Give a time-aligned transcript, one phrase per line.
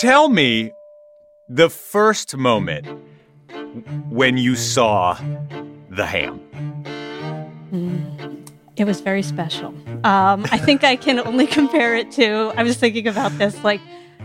[0.00, 0.72] tell me
[1.46, 2.86] the first moment
[4.08, 5.14] when you saw
[5.90, 6.40] the ham.
[8.76, 9.74] It was very special.
[10.04, 12.50] Um, I think I can only compare it to.
[12.56, 13.62] I was thinking about this.
[13.62, 13.82] Like,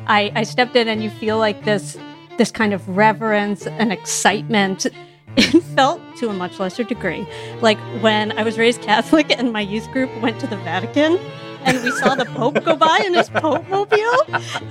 [0.08, 1.98] I, I stepped in, and you feel like this,
[2.38, 4.88] this kind of reverence and excitement.
[5.38, 7.28] It felt to a much lesser degree
[7.60, 11.20] like when I was raised Catholic and my youth group went to the Vatican
[11.66, 14.22] and we saw the Pope go by in his Pope mobile.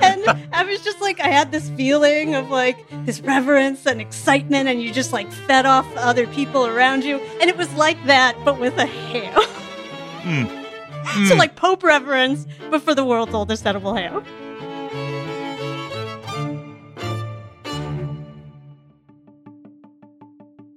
[0.00, 4.68] And I was just like, I had this feeling of like this reverence and excitement,
[4.68, 7.18] and you just like fed off other people around you.
[7.40, 9.40] And it was like that, but with a ham.
[10.22, 10.64] Mm.
[11.28, 14.24] so, like Pope reverence, but for the world's oldest edible ham.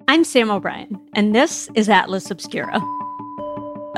[0.10, 2.82] I'm Sam O'Brien, and this is Atlas Obscura,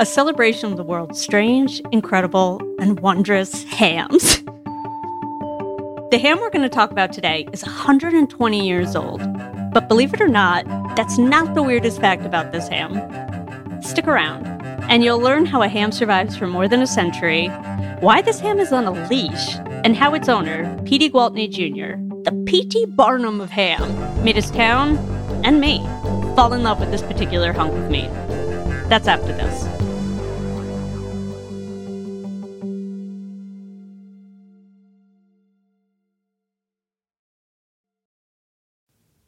[0.00, 4.42] a celebration of the world's strange, incredible, and wondrous hams.
[6.10, 9.20] The ham we're going to talk about today is 120 years old,
[9.74, 10.64] but believe it or not,
[10.96, 12.94] that's not the weirdest fact about this ham.
[13.82, 14.46] Stick around,
[14.88, 17.48] and you'll learn how a ham survives for more than a century,
[18.00, 21.10] why this ham is on a leash, and how its owner, P.D.
[21.10, 22.86] Gwaltney Jr., the P.T.
[22.86, 24.96] Barnum of ham, made his town
[25.44, 25.80] and me
[26.34, 28.10] fall in love with this particular hunk of meat.
[28.88, 29.89] That's after this.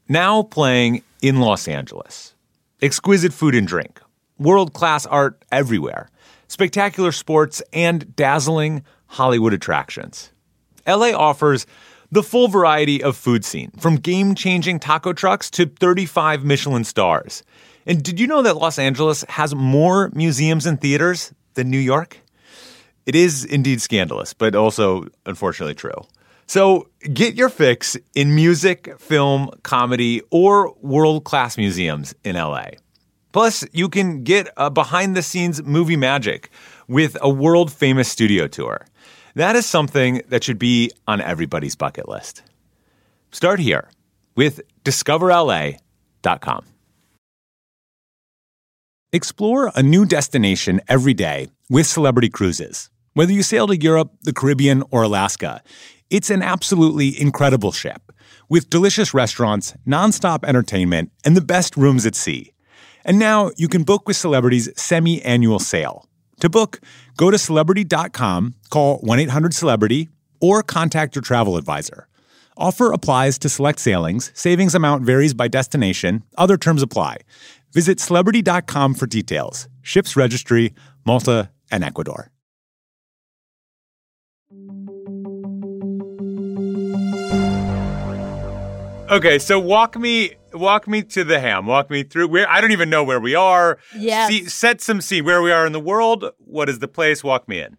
[0.08, 2.34] Now playing in Los Angeles.
[2.80, 4.00] Exquisite food and drink,
[4.38, 6.10] world class art everywhere,
[6.48, 10.32] spectacular sports, and dazzling Hollywood attractions.
[10.86, 11.66] LA offers
[12.10, 17.44] the full variety of food scene, from game changing taco trucks to 35 Michelin stars.
[17.86, 22.18] And did you know that Los Angeles has more museums and theaters than New York?
[23.06, 26.06] It is indeed scandalous, but also unfortunately true.
[26.46, 32.70] So get your fix in music, film, comedy, or world class museums in LA.
[33.32, 36.50] Plus, you can get a behind the scenes movie magic
[36.86, 38.86] with a world famous studio tour.
[39.34, 42.42] That is something that should be on everybody's bucket list.
[43.30, 43.88] Start here
[44.36, 46.66] with discoverla.com.
[49.14, 52.90] Explore a new destination every day with Celebrity Cruises.
[53.14, 55.62] Whether you sail to Europe, the Caribbean, or Alaska,
[56.12, 58.12] it's an absolutely incredible ship
[58.50, 62.52] with delicious restaurants, nonstop entertainment, and the best rooms at sea.
[63.02, 66.06] And now you can book with Celebrity's semi annual sale.
[66.40, 66.80] To book,
[67.16, 72.08] go to celebrity.com, call 1 800 Celebrity, or contact your travel advisor.
[72.58, 74.30] Offer applies to select sailings.
[74.34, 76.24] Savings amount varies by destination.
[76.36, 77.18] Other terms apply.
[77.72, 79.66] Visit celebrity.com for details.
[79.80, 80.74] Ships registry,
[81.06, 82.31] Malta, and Ecuador.
[89.12, 91.66] Okay, so walk me walk me to the ham.
[91.66, 93.78] Walk me through where I don't even know where we are.
[93.94, 94.28] Yeah.
[94.46, 96.24] Set some scene where we are in the world.
[96.38, 97.22] What is the place?
[97.22, 97.76] Walk me in.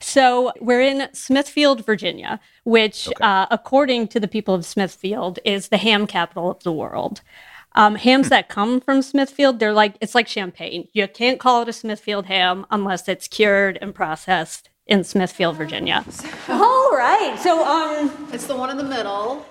[0.00, 3.16] So we're in Smithfield, Virginia, which, Okay.
[3.20, 7.20] uh, according to the people of Smithfield, is the ham capital of the world.
[7.74, 10.88] Um, hams that come from Smithfield, they're like it's like champagne.
[10.94, 16.02] You can't call it a Smithfield ham unless it's cured and processed in Smithfield, Virginia.
[16.48, 17.36] All right.
[17.42, 19.44] So um, It's the one in the middle.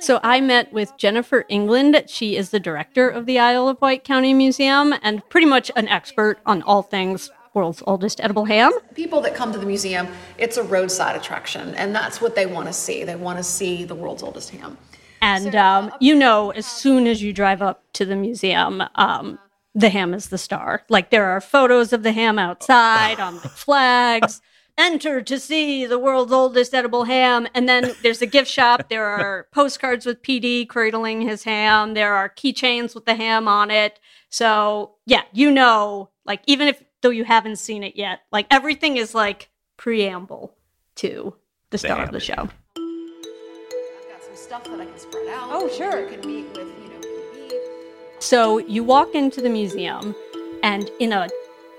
[0.00, 2.04] So I met with Jennifer England.
[2.06, 5.88] She is the director of the Isle of Wight County Museum and pretty much an
[5.88, 8.72] expert on all things world's oldest edible ham.
[8.94, 12.68] People that come to the museum, it's a roadside attraction, and that's what they want
[12.68, 13.04] to see.
[13.04, 14.78] They want to see the world's oldest ham.
[15.22, 19.38] And um, you know, as soon as you drive up to the museum, um,
[19.74, 20.82] the ham is the star.
[20.88, 24.40] Like there are photos of the ham outside on the flags.
[24.80, 27.46] Enter to see the world's oldest edible ham.
[27.54, 28.88] And then there's a gift shop.
[28.88, 31.92] There are postcards with PD cradling his ham.
[31.92, 34.00] There are keychains with the ham on it.
[34.30, 38.96] So yeah, you know, like even if though you haven't seen it yet, like everything
[38.96, 40.54] is like preamble
[40.94, 41.36] to
[41.68, 42.32] the star ham of the show.
[42.32, 45.50] I've got some stuff that I can spread out.
[45.52, 46.08] Oh, sure.
[46.08, 48.22] You can meet with, you know, PD.
[48.22, 50.14] So you walk into the museum,
[50.62, 51.28] and in a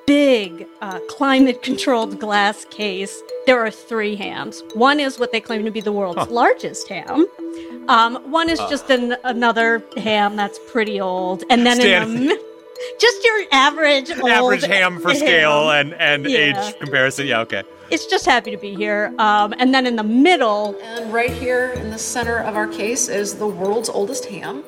[0.05, 4.61] big uh, climate controlled glass case, there are three hams.
[4.73, 7.25] One is what they claim to be the world's largest ham.
[7.87, 11.43] Um, one is just an, another ham that's pretty old.
[11.49, 12.39] And then in the, mi-
[12.99, 16.37] just your average old Average ham for scale and and Yeah.
[16.67, 17.27] age comparison.
[17.27, 17.63] Yeah, okay.
[17.89, 19.13] It's just happy to be here.
[19.19, 23.09] Um, and then in the middle, And right here in the center of our case
[23.09, 24.63] is the world's oldest ham.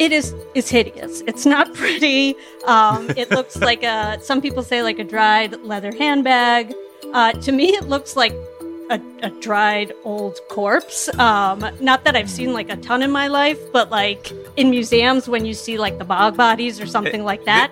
[0.00, 1.20] It is it's hideous.
[1.30, 2.34] It's not pretty.
[2.66, 6.74] Um, it looks like a some people say like a dried leather handbag.
[7.14, 8.32] Uh, to me, it looks like
[8.90, 11.08] a, a dried old corpse.
[11.18, 15.28] Um, not that I've seen like a ton in my life, but like in museums
[15.28, 17.70] when you see like the bog bodies or something like that.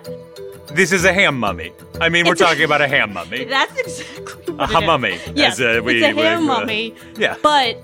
[0.71, 1.71] This is a ham mummy.
[1.99, 3.43] I mean, we're It's a- talking about a ham mummy.
[3.57, 4.85] That's exactly A what it is.
[4.87, 5.19] mummy.
[5.35, 6.93] Yes, as, uh, we- it's a we- ham uh, mummy.
[7.17, 7.35] yeah.
[7.41, 7.81] But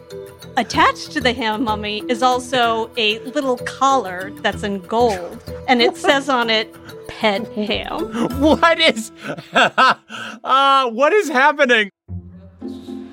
[0.58, 5.98] attached to the ham mummy is also a little collar that's in gold, and it
[5.98, 6.74] says on it
[7.08, 9.12] "Pet Ham." What is?
[9.54, 11.90] uh, what is happening?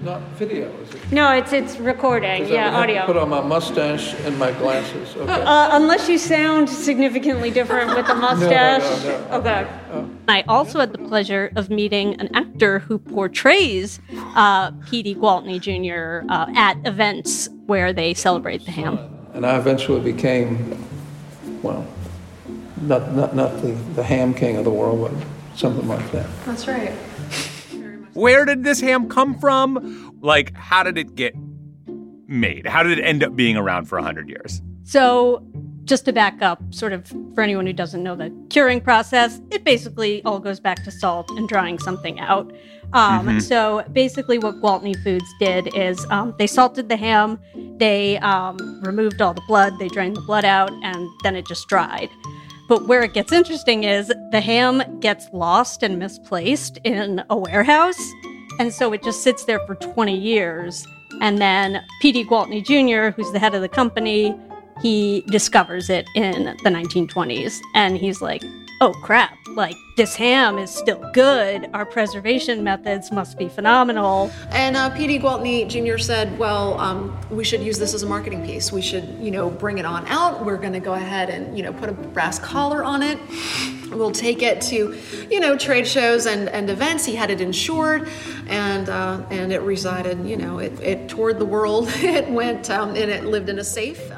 [0.04, 1.12] Not video, is it?
[1.12, 2.43] No, it's it's recording.
[2.43, 5.14] 'Cause I would have to Put on my mustache and my glasses.
[5.16, 5.31] Okay.
[5.32, 8.82] Uh, unless you sound significantly different with the mustache.
[9.04, 9.37] no, no.
[9.38, 9.66] Okay.
[10.26, 14.00] I also had the pleasure of meeting an actor who portrays
[14.34, 15.14] uh, P.D.
[15.16, 16.26] Gwaltney Jr.
[16.28, 18.99] Uh, at events where they celebrate the ham.
[19.34, 20.84] And I eventually became,
[21.62, 21.87] well,
[22.81, 26.26] not, not, not the, the ham king of the world, but something like that.
[26.44, 26.93] That's right.
[28.14, 30.19] Where did this ham come from?
[30.20, 31.35] Like, how did it get
[32.26, 32.67] made?
[32.67, 34.61] How did it end up being around for 100 years?
[34.85, 35.43] So,
[35.85, 39.64] just to back up, sort of for anyone who doesn't know the curing process, it
[39.64, 42.53] basically all goes back to salt and drying something out.
[42.93, 47.38] Um, So, basically, what Gwaltney Foods did is um, they salted the ham,
[47.79, 51.67] they um, removed all the blood, they drained the blood out, and then it just
[51.69, 52.11] dried.
[52.69, 58.00] But where it gets interesting is the ham gets lost and misplaced in a warehouse.
[58.59, 60.87] And so it just sits there for 20 years.
[61.20, 62.25] And then P.D.
[62.25, 64.35] Gwaltney Jr., who's the head of the company,
[64.81, 67.61] he discovers it in the 1920s.
[67.75, 68.43] And he's like,
[68.82, 71.70] oh crap, like this ham is still good.
[71.73, 74.32] Our preservation methods must be phenomenal.
[74.50, 75.20] And uh, P.D.
[75.20, 75.99] Gwaltney Jr.
[75.99, 78.73] said, "Well, um, we should use this as a marketing piece.
[78.73, 80.44] We should, you know, bring it on out.
[80.44, 83.19] We're going to go ahead and, you know, put a brass collar on it.
[83.93, 84.99] We'll take it to,
[85.31, 87.05] you know, trade shows and, and events.
[87.05, 88.08] He had it insured,
[88.49, 91.88] and uh, and it resided, you know, it, it toured the world.
[91.96, 94.11] it went um, and it lived in a safe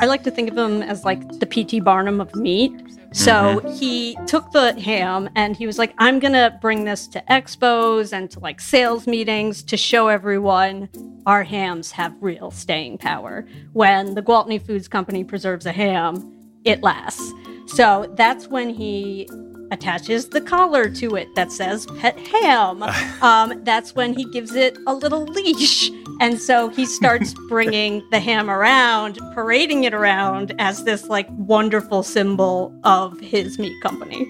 [0.00, 1.80] I like to think of him as like the P.T.
[1.80, 2.72] Barnum of meat.
[3.12, 3.68] So mm-hmm.
[3.72, 8.12] he took the ham and he was like, I'm going to bring this to expos
[8.12, 10.88] and to like sales meetings to show everyone
[11.26, 13.46] our hams have real staying power.
[13.72, 16.32] When the Gwaltney Foods Company preserves a ham,
[16.64, 17.32] it lasts.
[17.66, 19.28] So that's when he
[19.70, 22.84] attaches the collar to it that says pet ham.
[23.20, 25.90] Um, that's when he gives it a little leash.
[26.20, 32.04] And so he starts bringing the ham around, parading it around as this like wonderful
[32.04, 34.24] symbol of his meat company.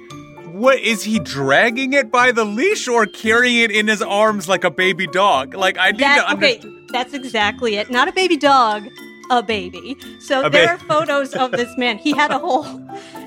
[0.53, 4.65] What is he dragging it by the leash or carrying it in his arms like
[4.65, 5.55] a baby dog?
[5.55, 6.61] Like, I need That, to okay,
[6.91, 7.91] that's exactly it.
[7.91, 8.89] Not a baby dog,
[9.31, 9.97] a baby.
[10.19, 11.99] So A there ba- are photos of this man.
[11.99, 12.65] He had a whole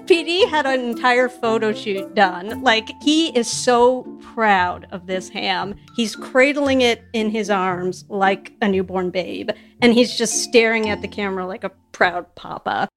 [0.05, 2.61] PD had an entire photo shoot done.
[2.61, 4.03] Like he is so
[4.33, 5.75] proud of this ham.
[5.95, 9.49] He's cradling it in his arms like a newborn babe,
[9.81, 12.87] and he's just staring at the camera like a proud papa.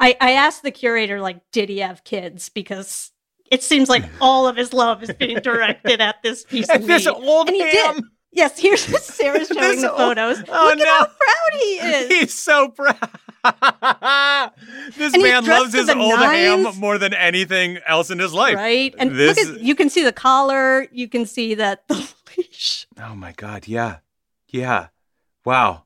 [0.00, 2.48] I, I asked the curator, like, did he have kids?
[2.48, 3.12] Because
[3.50, 6.84] it seems like all of his love is being directed at this piece of And
[6.86, 7.14] this meat.
[7.14, 7.94] old and he ham.
[7.96, 8.04] did.
[8.32, 10.42] Yes, here's Sarah's showing the old- photos.
[10.48, 12.08] Oh, Look at how proud he is.
[12.08, 13.08] He's so proud.
[15.04, 18.56] This And man loves his old ham more than anything else in his life.
[18.56, 18.94] right?
[18.98, 21.94] And this, look at you can see the collar, you can see that the
[22.36, 22.86] leash.
[23.00, 23.68] Oh my God.
[23.68, 23.98] Yeah.
[24.48, 24.88] Yeah.
[25.44, 25.84] Wow.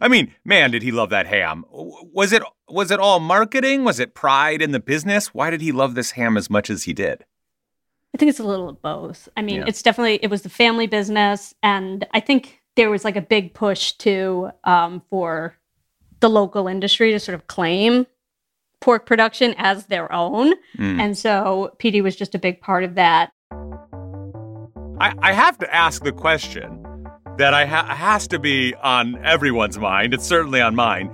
[0.00, 1.64] I mean, man, did he love that ham?
[1.70, 3.84] Was it was it all marketing?
[3.84, 5.32] Was it pride in the business?
[5.32, 7.24] Why did he love this ham as much as he did?
[8.14, 9.28] I think it's a little of both.
[9.36, 9.64] I mean, Yeah.
[9.68, 13.54] it's definitely it was the family business, and I think there was like a big
[13.54, 15.54] push to um, for
[16.20, 18.06] the local industry to sort of claim
[18.80, 21.00] pork production as their own, Mm.
[21.00, 23.30] and so PD was just a big part of that.
[25.00, 26.84] I, I have to ask the question
[27.38, 30.12] that I ha- has to be on everyone's mind.
[30.12, 31.10] It's certainly on mine.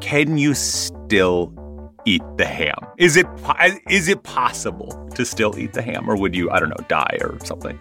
[0.00, 1.52] Can you still
[2.06, 2.76] eat the ham?
[2.98, 3.26] Is it
[3.88, 7.18] is it possible to still eat the ham, or would you I don't know die
[7.20, 7.78] or something?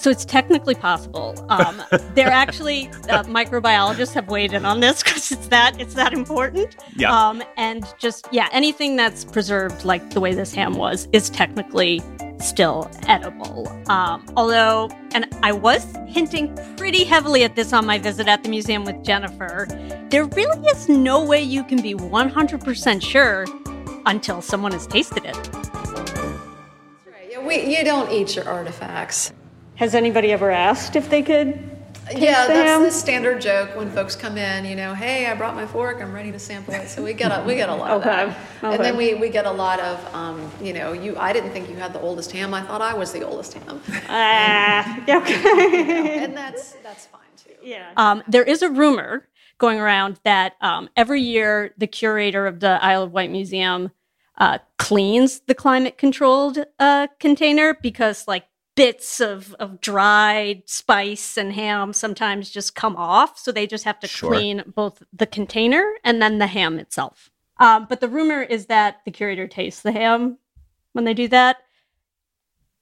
[0.00, 1.34] So it's technically possible.
[1.50, 1.82] Um,
[2.14, 6.74] they're actually uh, microbiologists have weighed in on this because it's that it's that important.
[6.96, 7.14] Yeah.
[7.14, 12.02] Um, and just yeah, anything that's preserved like the way this ham was is technically
[12.38, 13.68] still edible.
[13.90, 18.48] Um, although, and I was hinting pretty heavily at this on my visit at the
[18.48, 19.66] museum with Jennifer.
[20.08, 23.44] There really is no way you can be 100% sure
[24.06, 25.34] until someone has tasted it.
[25.34, 25.70] That's
[27.04, 29.34] Right, yeah, we, you don't eat your artifacts.
[29.80, 31.58] Has anybody ever asked if they could
[32.14, 32.82] Yeah, the that's ham?
[32.82, 34.66] the standard joke when folks come in.
[34.66, 36.02] You know, hey, I brought my fork.
[36.02, 36.86] I'm ready to sample it.
[36.90, 38.26] So we get a we get a lot of Okay,
[38.60, 41.16] that, and then we, we get a lot of um, you know, you.
[41.16, 42.52] I didn't think you had the oldest ham.
[42.52, 46.24] I thought I was the oldest ham, Ah, yeah, okay.
[46.24, 47.54] and that's that's fine too.
[47.62, 47.90] Yeah.
[47.96, 52.78] Um, there is a rumor going around that um, every year the curator of the
[52.84, 53.92] Isle of Wight Museum
[54.36, 58.44] uh, cleans the climate controlled uh, container because, like,
[58.76, 63.38] bits of, of dried spice and ham sometimes just come off.
[63.38, 64.32] So they just have to Sure.
[64.32, 67.30] clean both the container and then the ham itself.
[67.58, 70.38] Um, but the rumor is that the curator tastes the ham
[70.92, 71.58] when they do that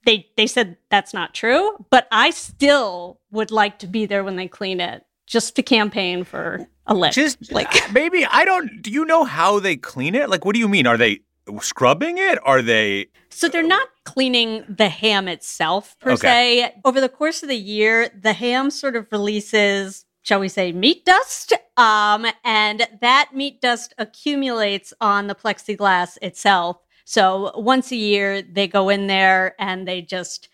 [0.05, 4.37] they they said that's not true, but I still would like to be there when
[4.37, 7.13] they clean it, just to campaign for a lick.
[7.13, 8.81] Just like like maybe I don't.
[8.81, 10.31] Do you know how they clean it?
[10.31, 10.87] Like, what do you mean?
[10.87, 11.21] Are they
[11.61, 12.39] scrubbing it?
[12.45, 13.09] Are they?
[13.31, 16.61] so they're not cleaning the ham itself per Okay.
[16.73, 16.75] se.
[16.85, 21.05] Over the course of the year, the ham sort of releases shall we say meat
[21.07, 26.77] dust um, and that meat dust accumulates on the plexiglass itself
[27.07, 30.49] so once a year they go in there and they just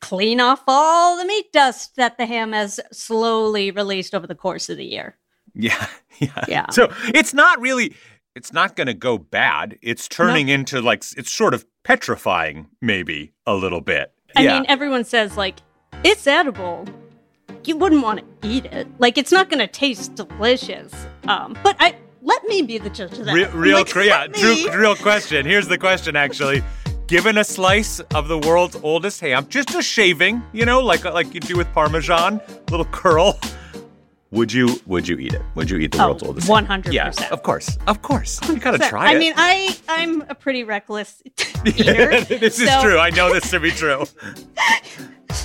[0.00, 4.68] clean off all the meat dust that the ham has slowly released over the course
[4.68, 5.16] of the year
[5.54, 5.86] Yeah,
[6.18, 6.44] yeah.
[6.48, 6.66] Yeah.
[6.70, 7.94] So it's not really.
[8.40, 9.76] It's not going to go bad.
[9.82, 14.14] It's turning into like it's sort of petrifying, maybe a little bit.
[14.34, 14.54] I yeah.
[14.54, 15.56] mean, everyone says like
[16.04, 16.86] it's edible.
[17.64, 18.88] You wouldn't want to eat it.
[18.98, 20.90] Like it's not going to taste delicious.
[21.28, 23.34] Um, but I let me be the judge of that.
[23.34, 25.44] Real, real, Like, cr- yeah, let true, me- real question.
[25.44, 26.62] Here's the question, actually.
[27.08, 31.34] Given a slice of the world's oldest ham, just a shaving, you know, like like
[31.34, 33.38] you do with Parmesan, little curl,
[34.30, 35.42] would you would you eat it?
[35.54, 36.48] Would you eat the Oh, world's oldest?
[36.48, 36.66] ham?
[36.66, 36.92] 100%.
[36.92, 38.38] Yeah, of course, of course.
[38.48, 39.16] You gotta So, try it.
[39.16, 41.22] I mean, I I'm a pretty reckless
[41.66, 42.20] eater.
[42.22, 42.98] this is true.
[42.98, 44.04] I know this to be true.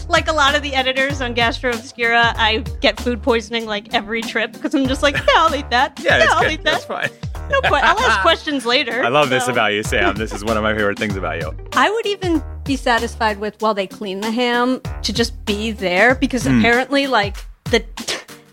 [0.10, 4.22] Like a lot of the editors on Gastro Obscura, I get food poisoning like every
[4.22, 6.00] trip because I'm just like, yeah, I'll eat that.
[6.00, 6.52] Yeah, yeah, that's I'll good.
[6.54, 6.72] eat that.
[6.74, 7.10] That's fine.
[7.50, 9.04] No, que- I'll ask questions later.
[9.04, 10.16] I love this about you, Sam.
[10.16, 11.52] This is one of my favorite things about you.
[11.74, 16.16] I would even be satisfied with while they clean the ham to just be there
[16.16, 16.60] because Hmm.
[16.60, 17.38] apparently, like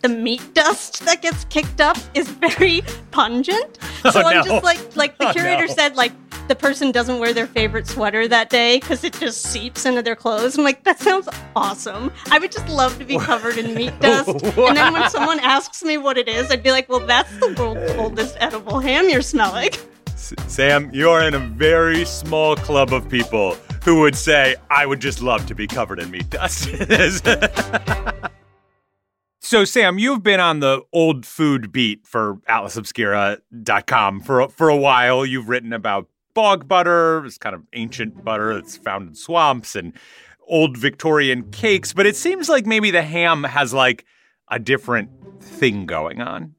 [0.02, 3.78] the meat dust that gets kicked up is very pungent.
[4.04, 4.42] Oh, so Oh, I'm no.
[4.42, 5.75] just like like the Oh, curator no.
[5.75, 6.11] said, like
[6.49, 10.16] the person doesn't wear their favorite sweater that day because it just seeps into their
[10.16, 10.59] clothes.
[10.59, 12.11] I'm like, that sounds awesome.
[12.32, 14.28] I would just love to be covered in meat dust.
[14.56, 17.54] And then when someone asks me what it is, I'd be like, well, that's the
[17.56, 19.71] world's oldest edible ham you're smelling.
[20.16, 23.54] Sam, you're in a very small club of people
[23.85, 26.68] who would say, I would just love to be covered in meat dust.
[29.52, 35.26] so, Sam, you've been on the old food beat for AtlasObscura.com for, for a while.
[35.26, 39.92] You've written about bog butter, it's kind of ancient butter that's found in swamps, and
[40.49, 41.92] old Victorian cakes.
[41.92, 44.06] But it seems like maybe the ham has like
[44.49, 45.11] a different
[45.42, 46.54] thing going on.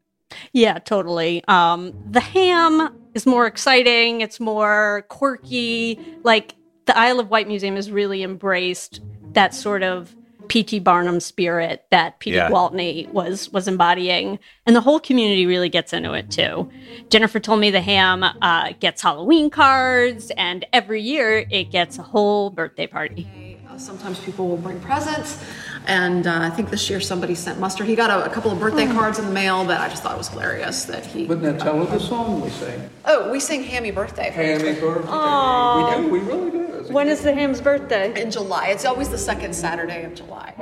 [0.52, 1.44] Yeah, totally.
[1.48, 4.22] Um, the ham is more exciting.
[4.22, 5.98] It's more quirky.
[6.22, 6.54] Like
[6.86, 10.16] the Isle of Wight Museum has really embraced that sort of
[10.48, 10.80] P.T.
[10.80, 12.36] Barnum spirit that P.T.
[12.36, 12.50] Yeah.
[12.50, 16.70] Gwaltney was was embodying, and the whole community really gets into it too.
[17.10, 22.04] Jennifer told me the ham uh, gets Halloween cards, and every year it gets a
[22.04, 23.60] whole birthday party.
[23.78, 25.44] Sometimes people will bring presents,
[25.88, 27.88] and uh, I think this year somebody sent mustard.
[27.88, 30.18] He got a, a couple of birthday cards in the mail that I just thought
[30.18, 31.26] was hilarious that he.
[31.26, 32.90] Wouldn't that tell us the song we sing?
[33.06, 35.08] Oh, we sing "Hammy Birthday" for Hammy birthday.
[35.10, 35.98] Aw.
[35.98, 36.64] We do, we really do.
[36.80, 38.22] It's a When is the ham's birthday?
[38.22, 38.68] in July.
[38.68, 40.54] It's always the second Saturday of July.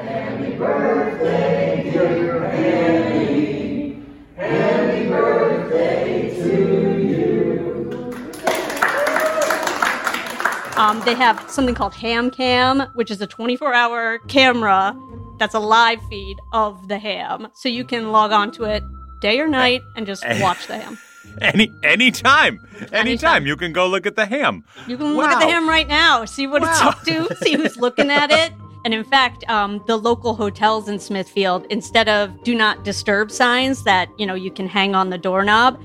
[10.81, 14.99] Um, they have something called Ham Cam, which is a 24 hour camera
[15.37, 17.47] that's a live feed of the ham.
[17.53, 18.83] So you can log on to it
[19.21, 20.97] day or night and just watch the ham.
[21.41, 23.45] Any anytime, anytime, Anytime.
[23.45, 24.65] you can go look at the ham.
[24.87, 26.89] You can look at the ham right now, see what it's Wow.
[26.89, 28.51] up to, see who's looking at it.
[28.83, 33.83] And in fact, um, the local hotels in Smithfield, instead of do not disturb signs
[33.83, 35.79] that you know you can hang on the doorknob,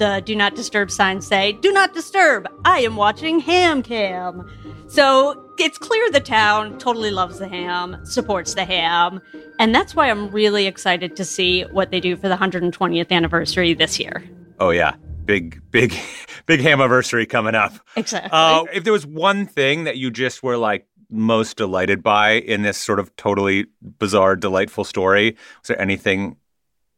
[0.00, 2.48] the do not disturb signs say, "Do not disturb.
[2.64, 4.50] I am watching Ham Cam."
[4.88, 9.20] So it's clear the town totally loves the ham, supports the ham,
[9.60, 13.74] and that's why I'm really excited to see what they do for the 120th anniversary
[13.74, 14.24] this year.
[14.58, 15.94] Oh yeah, big, big,
[16.46, 17.74] big ham anniversary coming up.
[17.94, 18.30] Exactly.
[18.32, 22.62] Uh, if there was one thing that you just were like most delighted by in
[22.62, 23.66] this sort of totally
[23.98, 26.36] bizarre, delightful story, was there anything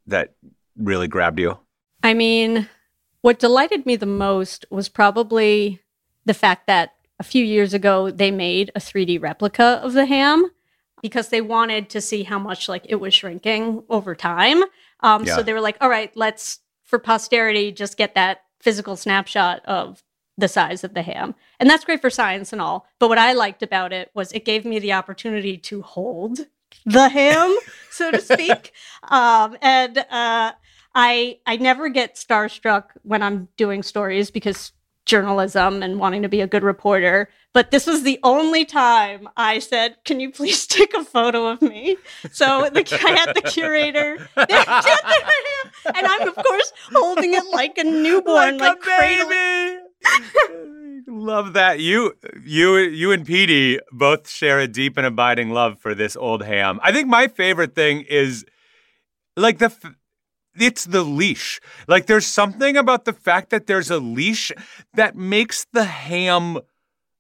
[0.07, 0.35] that
[0.77, 1.59] really grabbed you?
[2.03, 2.69] I mean,
[3.23, 5.81] what delighted me the most was probably
[6.25, 10.51] the fact that a few years ago they made a 3D replica of the ham.
[11.03, 14.63] because they wanted to see how much like it was shrinking over time.
[15.01, 15.35] Um, Yeah.
[15.35, 20.05] So they were like, all right, let's for posterity just get that physical snapshot of
[20.39, 21.35] the size of the ham.
[21.59, 22.87] And that's great for science and all.
[23.01, 26.39] But what I liked about it was it gave me the opportunity to hold
[26.87, 27.57] the ham,
[27.91, 28.73] so to speak.
[29.09, 30.53] um, and uh,
[30.95, 34.73] I I never get starstruck when I'm doing stories because
[35.05, 37.29] journalism and wanting to be a good reporter.
[37.55, 41.61] But this was the only time I said, "Can you please take a photo of
[41.63, 41.97] me?"
[42.31, 48.59] So the, I had the curator, and I'm of course holding it like a newborn,
[48.59, 49.81] like, cradling-
[51.07, 55.95] love that you you you and Petey both share a deep and abiding love for
[55.95, 56.81] this old ham.
[56.83, 58.45] I think my favorite thing is
[59.37, 59.71] like the
[60.59, 61.61] it's the leash.
[61.89, 64.53] Like there's something about the fact that there's a leash
[64.95, 66.59] that makes the ham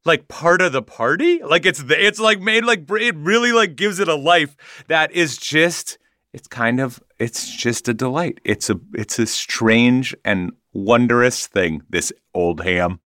[0.04, 1.42] like part of the party.
[1.42, 4.56] Like it's the, it's like made like it really like gives it a life
[4.88, 5.98] that is just
[6.32, 8.40] it's kind of it's just a delight.
[8.44, 13.00] It's a it's a strange and wondrous thing this old ham.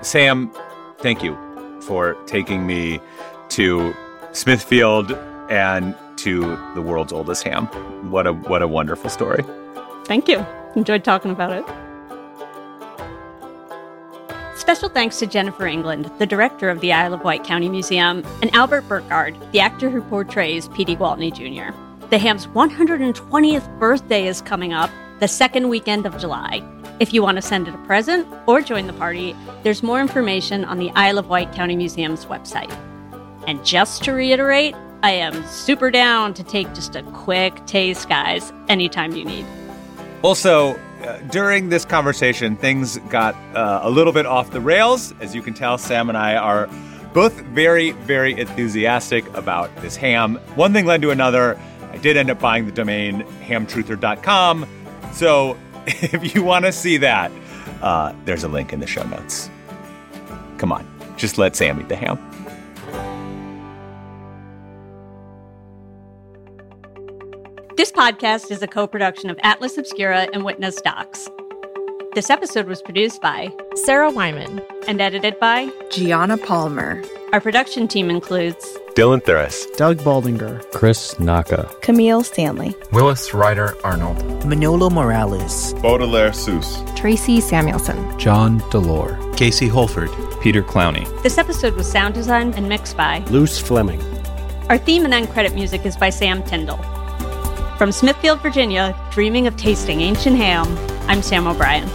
[0.00, 0.52] Sam,
[1.00, 1.36] thank you
[1.82, 3.00] for taking me
[3.50, 3.94] to
[4.32, 5.12] Smithfield
[5.50, 7.66] and to the world's oldest ham.
[8.10, 9.44] What a what a wonderful story.
[10.04, 10.44] Thank you.
[10.74, 11.64] Enjoyed talking about it.
[14.58, 18.54] Special thanks to Jennifer England, the director of the Isle of Wight County Museum, and
[18.54, 20.96] Albert Burkhardt, the actor who portrays P.D.
[20.96, 21.74] Gwaltney Jr.
[22.10, 26.62] The ham's 120th birthday is coming up the second weekend of July.
[27.00, 30.64] If you want to send it a present or join the party, there's more information
[30.64, 32.72] on the Isle of Wight County Museum's website.
[33.46, 38.52] And just to reiterate, I am super down to take just a quick taste, guys,
[38.68, 39.46] anytime you need.
[40.22, 40.74] Also,
[41.04, 45.14] uh, during this conversation, things got uh, a little bit off the rails.
[45.20, 46.68] As you can tell, Sam and I are
[47.14, 50.36] both very, very enthusiastic about this ham.
[50.56, 51.58] One thing led to another.
[51.92, 54.66] I did end up buying the domain hamtruther.com.
[55.12, 57.30] So if you want to see that,
[57.82, 59.48] uh, there's a link in the show notes.
[60.58, 60.86] Come on,
[61.16, 62.18] just let Sam eat the ham.
[67.98, 71.28] Podcast is a co production of Atlas Obscura and Witness Docs.
[72.14, 74.62] This episode was produced by Sarah Wyman.
[74.86, 75.68] and edited by.
[75.90, 77.02] Gianna Palmer.
[77.32, 79.66] Our production team includes Dylan Thuras.
[79.76, 81.68] Doug Baldinger, Chris Naka.
[81.82, 82.72] Camille Stanley.
[82.92, 84.46] Willis Ryder Arnold.
[84.46, 86.96] Manolo Morales, Baudelaire Seuss.
[86.96, 88.16] Tracy Samuelson.
[88.16, 89.36] John DeLore.
[89.36, 91.04] Casey Holford, Peter Clowney.
[91.24, 93.24] this episode was sound designed and mixed by.
[93.30, 94.00] Luce Fleming.
[94.68, 96.78] Our theme and end credit music is by Sam Tindall.
[97.78, 100.66] From Smithfield, Virginia, dreaming of tasting ancient ham,
[101.08, 101.88] I'm Sam O'Brien.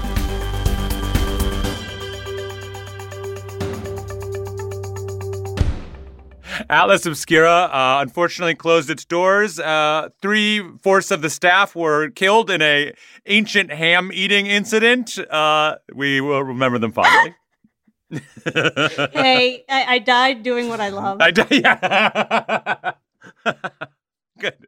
[6.69, 9.59] Atlas Obscura uh, unfortunately closed its doors.
[9.59, 12.93] Uh, three fourths of the staff were killed in a
[13.25, 15.19] ancient ham eating incident.
[15.29, 17.35] Uh, we will remember them fondly.
[18.45, 21.17] Hey, I, I died doing what I love.
[21.19, 22.93] I d- yeah.
[24.39, 24.67] good.